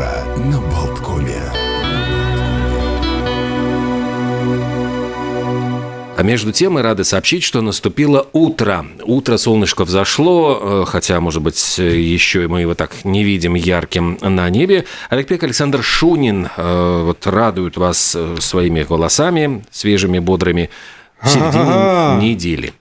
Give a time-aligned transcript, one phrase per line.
[0.00, 1.42] утро на Болткоме.
[6.16, 8.84] А между тем мы рады сообщить, что наступило утро.
[9.04, 14.50] Утро солнышко взошло, э, хотя, может быть, еще мы его так не видим ярким на
[14.50, 14.84] небе.
[15.08, 20.68] Олег Пек, Александр Шунин э, вот радуют вас э, своими голосами, свежими, бодрыми
[21.22, 22.74] в середине недели.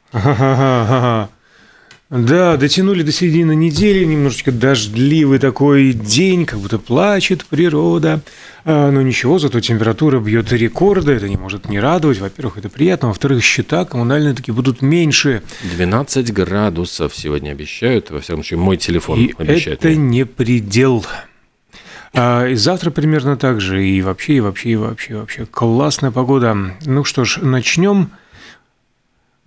[2.09, 8.21] Да, дотянули до середины недели, немножечко дождливый такой день, как будто плачет природа.
[8.65, 12.17] А, но ничего, зато температура бьет рекорды, это не может не радовать.
[12.19, 15.43] Во-первых, это приятно, во-вторых, счета коммунальные таки будут меньше.
[15.75, 19.77] 12 градусов сегодня обещают, во всяком случае, мой телефон И обещает.
[19.85, 19.97] это мне.
[19.97, 21.05] не предел.
[22.15, 25.45] А, и завтра примерно так же, и вообще, и вообще, и вообще, вообще.
[25.45, 26.57] Классная погода.
[26.87, 28.09] Ну что ж, начнем.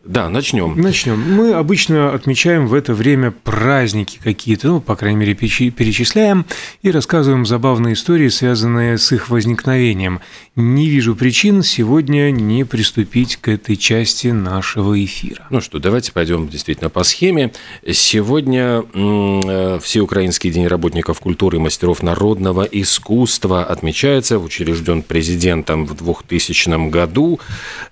[0.05, 0.81] Да, начнем.
[0.81, 1.21] Начнем.
[1.21, 6.45] Мы обычно отмечаем в это время праздники какие-то, ну, по крайней мере, перечи- перечисляем
[6.83, 10.21] и рассказываем забавные истории, связанные с их возникновением.
[10.57, 15.47] Не вижу причин сегодня не приступить к этой части нашего эфира.
[15.51, 17.53] Ну что, давайте пойдем действительно по схеме.
[17.89, 26.91] Сегодня э, Всеукраинский день работников культуры и мастеров народного искусства отмечается, учрежден президентом в 2000
[26.91, 27.39] году,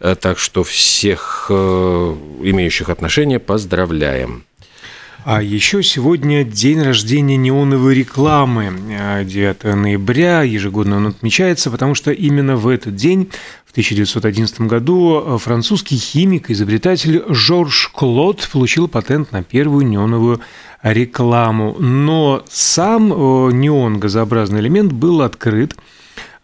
[0.00, 1.99] Э, так что всех э,
[2.42, 4.44] имеющих отношение поздравляем.
[5.24, 8.72] А еще сегодня день рождения неоновой рекламы.
[8.98, 13.28] А, 9 ноября ежегодно он отмечается, потому что именно в этот день,
[13.66, 20.40] в 1911 году, французский химик, изобретатель Жорж Клод получил патент на первую неоновую
[20.82, 21.76] рекламу.
[21.78, 25.76] Но сам э, неон, газообразный элемент, был открыт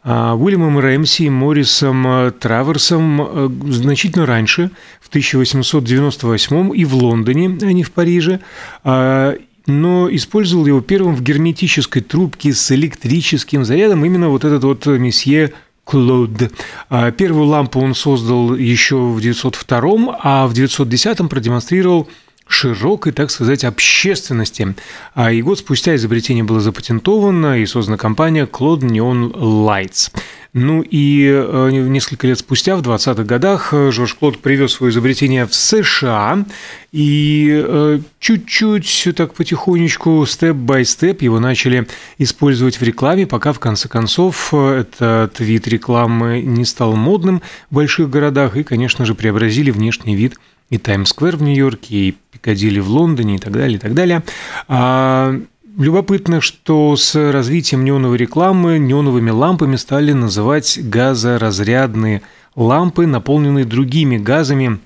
[0.06, 7.72] Уильямом Рэмси и Моррисом э, Траверсом э, значительно раньше, в 1898 и в Лондоне, а
[7.72, 8.40] не в Париже,
[8.84, 9.34] а,
[9.66, 15.52] но использовал его первым в герметической трубке с электрическим зарядом именно вот этот вот месье
[15.82, 16.52] Клод.
[16.88, 22.08] А, Первую лампу он создал еще в 902, а в 910 продемонстрировал
[22.48, 24.74] широкой, так сказать, общественности.
[25.14, 30.12] А и год спустя изобретение было запатентовано и создана компания Claude Neon Lights.
[30.58, 35.44] Ну и э, несколько лет спустя, в 20-х годах, э, Жорж Клод привез свое изобретение
[35.44, 36.46] в США
[36.92, 41.86] и э, чуть-чуть, так потихонечку, степ-бай-степ его начали
[42.16, 48.08] использовать в рекламе, пока в конце концов этот вид рекламы не стал модным в больших
[48.08, 50.38] городах и, конечно же, преобразили внешний вид
[50.70, 54.22] и Таймс-сквер в Нью-Йорке, и Пикадилли в Лондоне, и так далее, и так далее.
[54.68, 55.40] А,
[55.78, 62.22] Любопытно, что с развитием неоновой рекламы неоновыми лампами стали называть газоразрядные
[62.54, 64.78] лампы, наполненные другими газами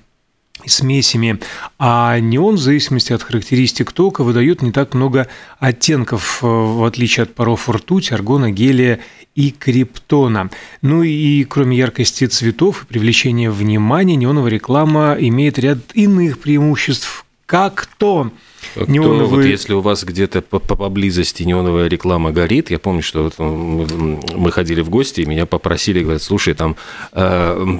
[0.67, 1.39] смесями,
[1.79, 5.27] а неон в зависимости от характеристик тока выдает не так много
[5.59, 8.99] оттенков, э, в отличие от паров ртуть, аргона, гелия
[9.35, 10.49] и криптона.
[10.81, 17.87] Ну и кроме яркости цветов и привлечения внимания, неоновая реклама имеет ряд иных преимуществ, как
[17.97, 18.31] то
[18.75, 19.27] Кто, неоновые...
[19.27, 23.39] вот если у вас где-то по- по- поблизости неоновая реклама горит, я помню, что вот,
[23.39, 26.75] мы ходили в гости, и меня попросили, говорят, слушай, там
[27.13, 27.79] э,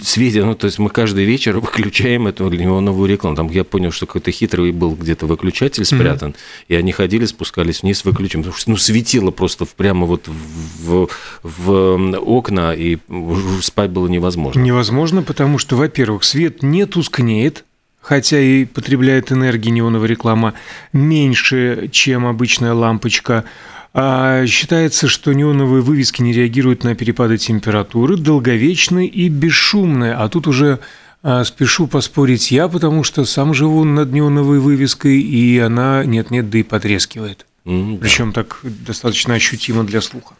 [0.00, 3.36] светит, ну, то есть мы каждый вечер выключаем эту неоновую рекламу.
[3.36, 6.34] Там я понял, что какой-то хитрый был где-то выключатель спрятан,
[6.68, 11.08] и они ходили, спускались вниз, выключим, потому что, ну, светило просто прямо вот в,
[11.42, 12.98] в окна, и
[13.60, 14.60] спать было невозможно.
[14.60, 17.64] Невозможно, потому что, во-первых, свет не тускнеет,
[18.04, 20.54] хотя и потребляет энергии неоновая реклама
[20.92, 23.44] меньше, чем обычная лампочка.
[23.94, 30.12] А считается, что неоновые вывески не реагируют на перепады температуры, долговечны и бесшумны.
[30.12, 30.80] А тут уже
[31.22, 36.58] а, спешу поспорить я, потому что сам живу над неоновой вывеской, и она нет-нет, да
[36.58, 37.46] и потрескивает.
[37.64, 38.02] М, да.
[38.02, 40.34] Причем так достаточно ощутимо для слуха.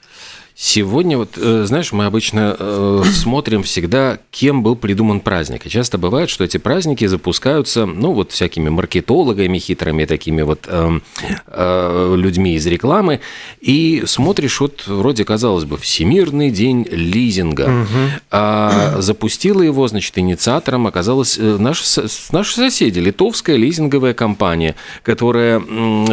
[0.57, 5.67] Сегодня, вот, э, знаешь, мы обычно э, смотрим всегда, кем был придуман праздник.
[5.67, 11.03] И часто бывает, что эти праздники запускаются, ну, вот всякими маркетологами, хитрыми такими вот эм,
[11.49, 13.21] э, людьми из рекламы.
[13.61, 17.87] И смотришь, вот вроде, казалось бы, Всемирный день лизинга.
[18.31, 25.61] А запустила его, значит, инициатором оказалась э, наши, со- наши соседи, литовская лизинговая компания, которая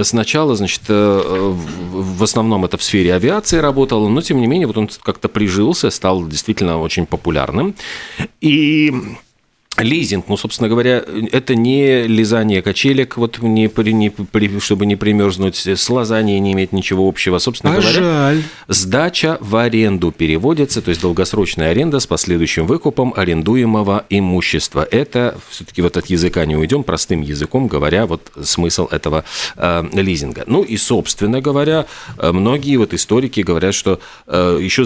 [0.03, 1.53] сначала, значит, э,
[1.91, 5.27] в в основном это в сфере авиации работала, но тем не менее вот он как-то
[5.27, 7.75] прижился, стал действительно очень популярным.
[8.39, 8.93] И
[9.77, 15.89] Лизинг, ну, собственно говоря, это не лизание качелек, вот не, не, чтобы не примерзнуть, с
[15.89, 17.39] лазанием не имеет ничего общего.
[17.39, 18.43] Собственно а говоря, жаль.
[18.67, 24.87] сдача в аренду переводится, то есть долгосрочная аренда с последующим выкупом арендуемого имущества.
[24.89, 29.23] Это все-таки вот от языка не уйдем, простым языком говоря, вот смысл этого
[29.55, 30.43] э, лизинга.
[30.47, 31.85] Ну и, собственно говоря,
[32.17, 34.85] э, многие вот историки говорят, что э, еще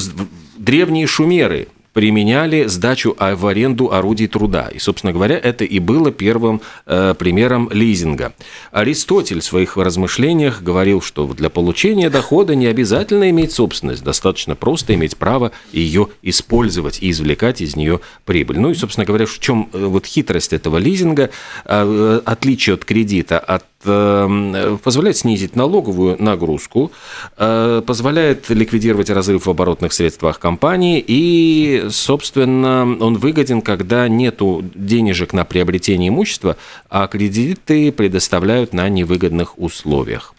[0.57, 4.67] древние шумеры применяли сдачу а, в аренду орудий труда.
[4.67, 8.33] И, собственно говоря, это и было первым э, примером лизинга.
[8.73, 14.93] Аристотель в своих размышлениях говорил, что для получения дохода не обязательно иметь собственность, достаточно просто
[14.93, 18.59] иметь право ее использовать и извлекать из нее прибыль.
[18.59, 21.29] Ну и, собственно говоря, в чем э, вот хитрость этого лизинга,
[21.63, 26.91] э, отличие от кредита, от позволяет снизить налоговую нагрузку,
[27.37, 35.33] э, позволяет ликвидировать разрыв в оборотных средствах компании и, собственно, он выгоден, когда нету денежек
[35.33, 36.57] на приобретение имущества,
[36.89, 40.33] а кредиты предоставляют на невыгодных условиях.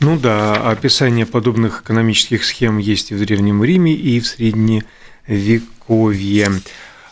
[0.00, 6.50] Ну да, описание подобных экономических схем есть и в Древнем Риме, и в Средневековье.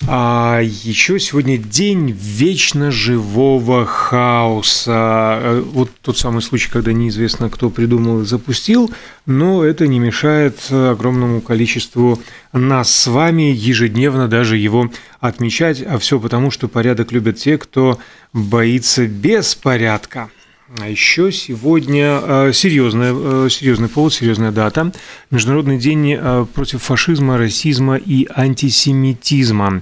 [0.06, 5.38] А еще сегодня день вечно живого хаоса.
[5.40, 8.92] Э, вот тот самый случай, когда неизвестно, кто придумал и запустил,
[9.24, 12.20] но это не мешает огромному количеству
[12.52, 14.90] нас с вами ежедневно даже его
[15.20, 15.82] отмечать.
[15.82, 17.98] А все потому, что порядок любят те, кто
[18.34, 20.28] боится беспорядка.
[20.76, 24.92] А еще сегодня э, серьезная, э, серьезный повод, серьезная дата.
[25.30, 29.80] Международный день э, против фашизма, расизма и антисемитизма.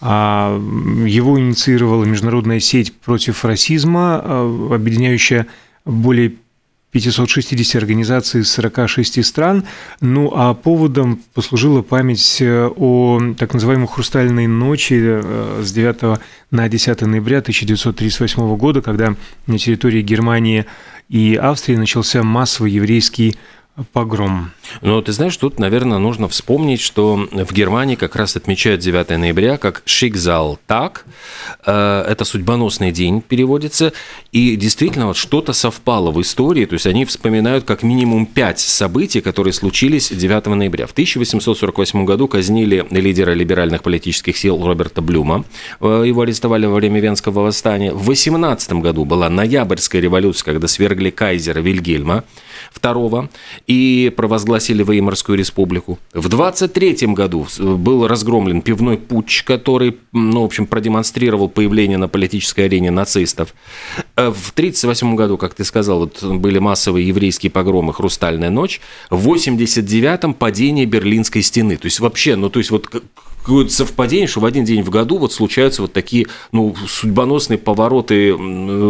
[0.00, 0.58] А,
[1.06, 4.20] его инициировала международная сеть против расизма,
[4.74, 5.48] объединяющая
[5.84, 6.32] более
[6.92, 9.64] 560 организаций из 46 стран.
[10.00, 16.68] Ну а поводом послужила память э, о так называемой «Хрустальной ночи» э, с 9 на
[16.68, 19.14] 10 ноября 1938 года, когда
[19.46, 20.66] на территории Германии
[21.08, 23.36] и Австрии начался массовый еврейский
[23.92, 24.50] погром.
[24.82, 29.56] Ну, ты знаешь, тут, наверное, нужно вспомнить, что в Германии как раз отмечают 9 ноября
[29.56, 31.06] как Шикзал так.
[31.64, 33.92] Э, это судьбоносный день переводится.
[34.30, 36.66] И действительно, вот что-то совпало в истории.
[36.66, 40.86] То есть они вспоминают как минимум пять событий, которые случились 9 ноября.
[40.86, 45.44] В 1848 году казнили лидера либеральных политических сил Роберта Блюма.
[45.80, 47.92] Э, его арестовали во время Венского восстания.
[47.92, 52.24] В 18 году была ноябрьская революция, когда свергли кайзера Вильгельма
[52.80, 53.30] II
[53.66, 55.98] и провозгласили Веймарскую республику.
[56.12, 62.66] В 23 году был разгромлен пивной путч, который, ну, в общем, продемонстрировал появление на политической
[62.66, 63.54] арене нацистов.
[64.16, 68.80] Э, в 1938 году, как ты сказал, вот были массовые еврейские погромы «Хрустальная ночь».
[69.10, 71.76] В 89-м падение Берлинской стены.
[71.76, 72.88] То есть вообще, ну, то есть вот
[73.42, 78.32] какое-то совпадение, что в один день в году вот случаются вот такие ну, судьбоносные повороты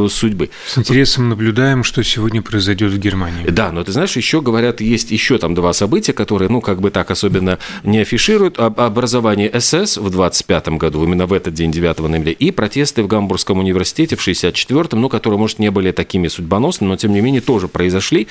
[0.09, 0.51] судьбы.
[0.67, 3.47] С интересом наблюдаем, что сегодня произойдет в Германии.
[3.49, 6.91] Да, но ты знаешь, еще говорят, есть еще там два события, которые, ну, как бы
[6.91, 8.59] так особенно не афишируют.
[8.59, 13.59] Образование СС в 25 году, именно в этот день, 9 ноября, и протесты в Гамбургском
[13.59, 17.69] университете в 64-м, ну, которые, может, не были такими судьбоносными, но, тем не менее, тоже
[17.69, 18.29] произошли.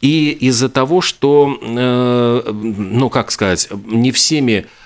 [0.00, 4.83] И из-за того, что, э, ну, как сказать, не всеми Э,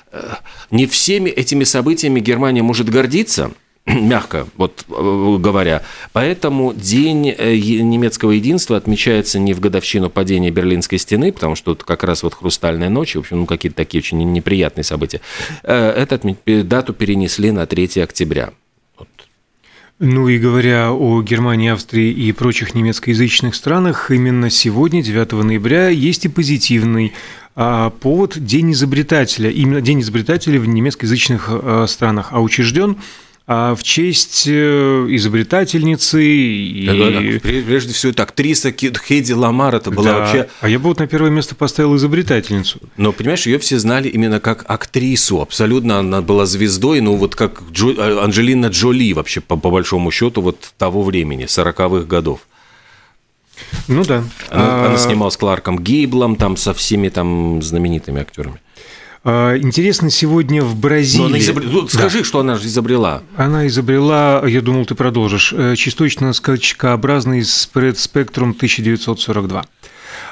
[0.70, 3.50] не всеми этими событиями Германия может гордиться,
[3.86, 5.82] мягко вот э, говоря.
[6.12, 11.84] Поэтому День э, немецкого единства отмечается не в годовщину падения Берлинской стены, потому что тут
[11.84, 15.20] как раз вот «Хрустальная ночь», в общем, ну, какие-то такие очень неприятные события.
[15.62, 18.52] Эту дату перенесли на 3 октября.
[20.00, 26.24] Ну и говоря о Германии, Австрии и прочих немецкоязычных странах, именно сегодня, 9 ноября, есть
[26.24, 27.14] и позитивный
[28.00, 29.50] повод День изобретателя.
[29.50, 32.98] Именно День изобретателя в немецкоязычных а, странах, а учрежден
[33.50, 37.38] а, в честь э, изобретательницы и...
[37.40, 40.18] Прежде всего, это актриса Хейди Ламар, это была да.
[40.18, 40.48] вообще...
[40.60, 42.78] А я бы вот на первое место поставил изобретательницу.
[42.98, 47.62] Но, понимаешь, ее все знали именно как актрису, абсолютно она была звездой, ну вот как
[47.72, 48.22] Джо...
[48.22, 52.40] Анджелина Джоли вообще, по, по большому счету, вот того времени, 40-х годов.
[53.86, 54.24] Ну да.
[54.50, 54.86] Она, а...
[54.86, 58.60] она снималась с Кларком Гейблом, там со всеми там знаменитыми актерами.
[59.24, 61.22] А, интересно, сегодня в Бразилии...
[61.22, 61.62] Но она изобр...
[61.64, 62.24] Ну, скажи, да.
[62.24, 63.22] что она изобрела.
[63.36, 69.64] Она изобрела, я думал, ты продолжишь, э, частично-скачкообразный спектрум 1942.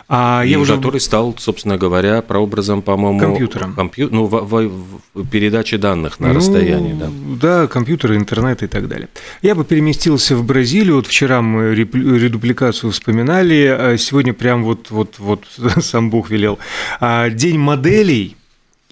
[0.09, 0.77] А и я уже...
[0.77, 3.19] который стал, собственно говоря, прообразом, по-моему...
[3.19, 3.75] Компьютером.
[3.75, 4.09] Компью...
[4.13, 4.71] Ну, в, в,
[5.15, 7.11] в передаче данных на ну, расстоянии, да.
[7.41, 9.09] Да, компьютеры, интернет и так далее.
[9.43, 10.97] Я бы переместился в Бразилию.
[10.97, 15.45] Вот вчера мы редупликацию вспоминали, а сегодня прям вот, вот, вот
[15.81, 16.59] сам Бог велел.
[17.01, 18.37] А, день моделей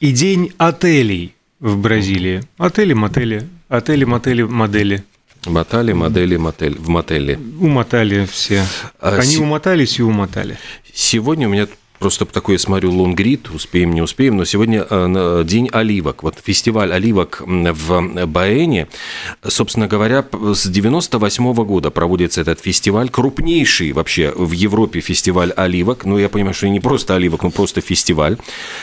[0.01, 2.43] и день отелей в Бразилии.
[2.59, 5.05] Отели, мотели, Отели, мотели, модели.
[5.47, 7.39] Мотали, модели, мотель, в мотеле.
[7.61, 8.65] Умотали все.
[9.01, 10.59] А Они умотались и умотали.
[10.93, 11.67] Сегодня у меня
[12.05, 16.23] просто такой, я смотрю, лонгрид, успеем, не успеем, но сегодня э, день оливок.
[16.23, 18.89] Вот фестиваль оливок в Баэне,
[19.43, 26.05] собственно говоря, с 98 года проводится этот фестиваль, крупнейший вообще в Европе фестиваль оливок.
[26.05, 28.37] Ну, я понимаю, что не просто оливок, но просто фестиваль,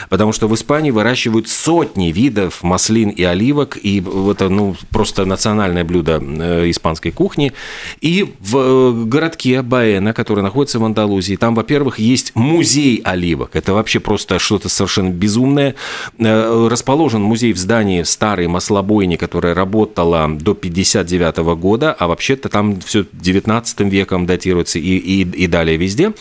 [0.09, 5.83] потому что в Испании выращивают сотни видов маслин и оливок, и это, ну, просто национальное
[5.83, 7.53] блюдо э, испанской кухни.
[8.01, 13.55] И в э, городке Баэна, который находится в Андалузии, там, во-первых, есть музей оливок.
[13.55, 15.75] Это вообще просто что-то совершенно безумное.
[16.17, 22.79] Э, Расположен музей в здании старой маслобойни, которая работала до 59 года, а вообще-то там
[22.81, 26.13] все 19 веком датируется и, и, и далее везде.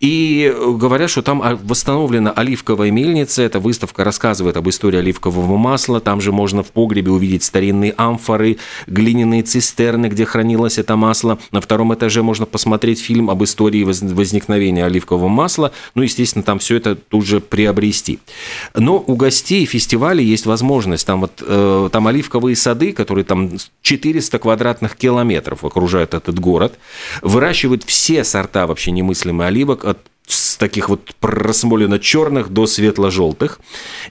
[0.00, 3.42] И говорят, что там восстановлена оливковая мельница.
[3.42, 6.00] Эта выставка рассказывает об истории оливкового масла.
[6.00, 11.38] Там же можно в погребе увидеть старинные амфоры, глиняные цистерны, где хранилось это масло.
[11.50, 15.72] На втором этаже можно посмотреть фильм об истории воз- возникновения оливкового масла.
[15.94, 18.18] Ну, естественно, там все это тут же приобрести.
[18.74, 21.06] Но у гостей фестиваля есть возможность.
[21.06, 26.78] Там вот э, там оливковые сады, которые там 400 квадратных километров окружают этот город,
[27.22, 33.60] выращивают все сорта вообще немыслимых оливок от с таких вот просмолено-черных до светло-желтых.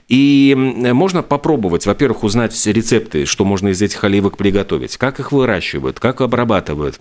[0.08, 6.00] И можно попробовать, во-первых, узнать рецепты, что можно из этих оливок приготовить, как их выращивают,
[6.00, 7.00] как обрабатывают.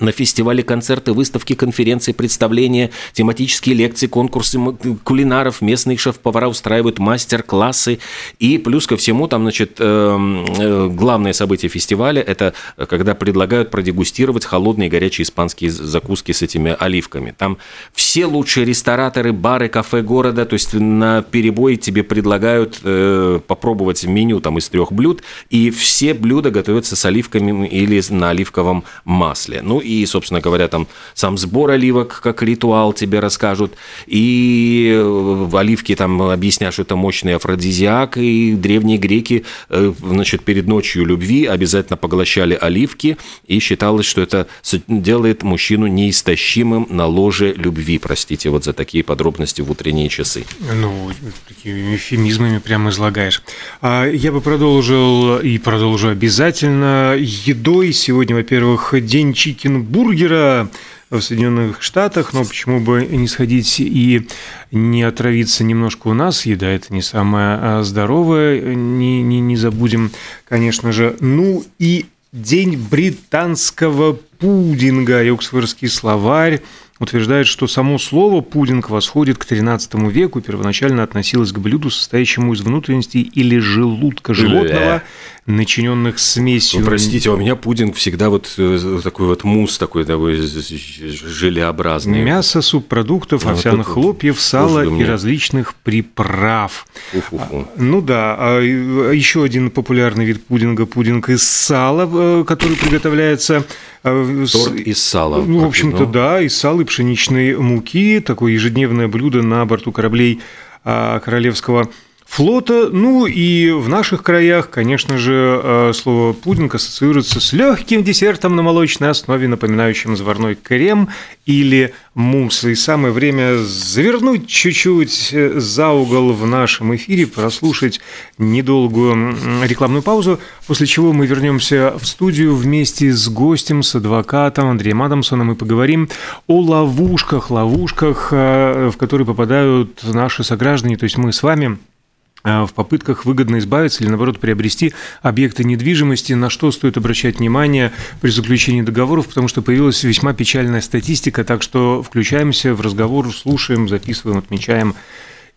[0.00, 4.58] На фестивале концерты, выставки, конференции, представления, тематические лекции, конкурсы
[5.02, 7.98] кулинаров, местные шеф-повара устраивают мастер-классы.
[8.38, 12.54] И плюс ко всему, там, значит, эм, э, главное событие фестиваля– это
[12.88, 17.34] когда предлагают продегустировать холодные и горячие испанские закуски с этими оливками.
[17.36, 17.58] Там
[17.92, 24.40] все лучшие рестораторы, бары, кафе города, то есть на перебой тебе предлагают э, попробовать меню
[24.40, 29.60] там из трех блюд, и все блюда готовятся с оливками или на оливковом масле.
[29.62, 33.74] Ну и, собственно говоря, там сам сбор оливок как ритуал тебе расскажут,
[34.06, 40.66] и э, оливки там объяснят, что это мощный афродизиак, и древние греки, э, значит, перед
[40.66, 43.16] ночью любви обязательно поглощали оливки,
[43.46, 44.46] и считалось, что это
[44.86, 50.44] делает мужчину неистощимым на ложе любви, простите, вот за такие подробности в утренние часы.
[50.80, 51.10] Ну,
[51.46, 53.42] такими эфемизмами прямо излагаешь.
[53.80, 57.92] А Я бы продолжил и продолжу обязательно едой.
[57.92, 59.32] Сегодня, во-первых, день
[59.78, 60.68] чикенбургера
[61.10, 64.26] в Соединенных Штатах, но почему бы не сходить и
[64.70, 66.44] не отравиться немножко у нас.
[66.44, 70.10] Еда это не самая здоровая, не, не, не забудем,
[70.46, 71.16] конечно же.
[71.20, 76.60] Ну и день британского пудинга, и Оксфордский словарь
[76.98, 82.60] утверждает, что само слово «пудинг» восходит к XIII веку, первоначально относилось к блюду, состоящему из
[82.60, 85.02] внутренностей или желудка животного,
[85.48, 86.80] начиненных смесью.
[86.80, 92.22] Вы простите, а у меня пудинг всегда вот э, такой вот мусс такой, такой желеобразный.
[92.22, 96.86] Мясо, субпродуктов, А вот овсяных это хлопьев, сала и различных приправ.
[97.14, 97.66] Уф-уф-уф.
[97.76, 103.64] Ну да, а еще один популярный вид пудинга– пудинг из сала, э, который приготовляется
[104.04, 105.42] э, с- Торт из сала.
[105.42, 109.92] Ну, в общем-то, Ну, да, из сала и пшеничной муки, такое ежедневное блюдо на борту
[109.92, 110.40] кораблей
[110.84, 111.88] а, Королевского
[112.28, 112.90] флота.
[112.92, 118.62] Ну и в наших краях, конечно же, а, слово пудинг ассоциируется с легким десертом на
[118.62, 121.08] молочной основе, напоминающим заварной крем
[121.46, 122.64] или мусс.
[122.64, 128.00] И самое время завернуть чуть-чуть э, за угол в нашем эфире, прослушать
[128.36, 135.02] недолгую рекламную паузу, после чего мы вернемся в студию вместе с гостем, с адвокатом Андреем
[135.02, 136.08] Адамсоном и поговорим
[136.46, 141.97] о ловушках, ловушках, э, в которые попадают наши сограждане, то есть мы с вами э,
[142.44, 148.30] в попытках выгодно избавиться или, наоборот, приобрести объекты недвижимости, на что стоит обращать внимание при
[148.30, 154.38] заключении договоров, потому что появилась весьма печальная статистика, так что включаемся в разговор, слушаем, записываем,
[154.38, 154.94] отмечаем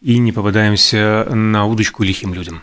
[0.01, 2.59] и не попадаемся на удочку лихим людям.